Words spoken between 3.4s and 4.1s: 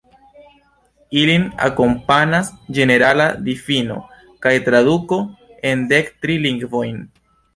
difino